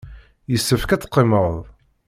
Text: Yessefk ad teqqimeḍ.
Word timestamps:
Yessefk 0.51 0.89
ad 0.91 1.01
teqqimeḍ. 1.01 1.53